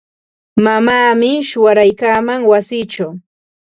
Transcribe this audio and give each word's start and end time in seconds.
Mamaami 0.63 1.31
shuwaraykaaman 1.47 2.39
wasichaw. 2.51 3.11